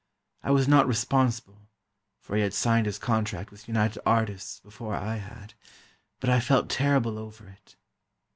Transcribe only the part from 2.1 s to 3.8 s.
for he had signed his contract with